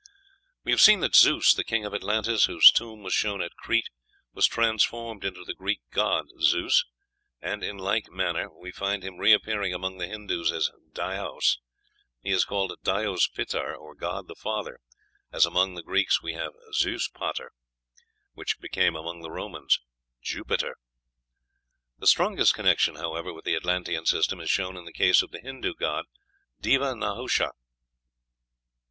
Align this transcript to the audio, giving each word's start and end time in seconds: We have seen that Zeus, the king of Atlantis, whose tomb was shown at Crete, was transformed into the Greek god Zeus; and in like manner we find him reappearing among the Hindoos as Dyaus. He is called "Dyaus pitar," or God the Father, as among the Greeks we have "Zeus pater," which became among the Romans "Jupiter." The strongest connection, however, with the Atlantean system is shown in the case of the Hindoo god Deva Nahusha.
We 0.63 0.71
have 0.71 0.81
seen 0.81 1.01
that 1.01 1.13
Zeus, 1.13 1.53
the 1.53 1.63
king 1.63 1.85
of 1.85 1.93
Atlantis, 1.93 2.45
whose 2.45 2.71
tomb 2.71 3.03
was 3.03 3.13
shown 3.13 3.39
at 3.39 3.53
Crete, 3.55 3.89
was 4.33 4.47
transformed 4.47 5.23
into 5.23 5.43
the 5.45 5.53
Greek 5.53 5.81
god 5.91 6.25
Zeus; 6.39 6.83
and 7.39 7.63
in 7.63 7.77
like 7.77 8.09
manner 8.09 8.49
we 8.51 8.71
find 8.71 9.03
him 9.03 9.17
reappearing 9.19 9.75
among 9.75 9.99
the 9.99 10.07
Hindoos 10.07 10.51
as 10.51 10.71
Dyaus. 10.93 11.59
He 12.23 12.31
is 12.31 12.45
called 12.45 12.73
"Dyaus 12.83 13.27
pitar," 13.27 13.75
or 13.75 13.93
God 13.93 14.27
the 14.27 14.33
Father, 14.33 14.79
as 15.31 15.45
among 15.45 15.75
the 15.75 15.83
Greeks 15.83 16.19
we 16.19 16.33
have 16.33 16.53
"Zeus 16.73 17.07
pater," 17.07 17.51
which 18.33 18.57
became 18.59 18.95
among 18.95 19.21
the 19.21 19.29
Romans 19.29 19.79
"Jupiter." 20.19 20.77
The 21.99 22.07
strongest 22.07 22.55
connection, 22.55 22.95
however, 22.95 23.31
with 23.31 23.45
the 23.45 23.55
Atlantean 23.55 24.07
system 24.07 24.41
is 24.41 24.49
shown 24.49 24.77
in 24.77 24.85
the 24.85 24.93
case 24.93 25.21
of 25.21 25.29
the 25.29 25.41
Hindoo 25.41 25.75
god 25.75 26.05
Deva 26.59 26.95
Nahusha. 26.95 27.51